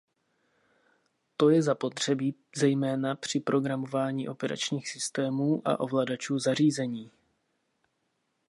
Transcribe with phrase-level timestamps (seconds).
[1.37, 7.11] To je zapotřebí zejména při programování operačních systémů a ovladačů zařízení.